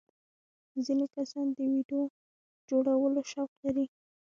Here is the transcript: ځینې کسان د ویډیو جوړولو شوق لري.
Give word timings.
ځینې 0.85 1.05
کسان 1.15 1.45
د 1.55 1.59
ویډیو 1.73 2.03
جوړولو 2.69 3.21
شوق 3.31 3.51
لري. 3.63 3.85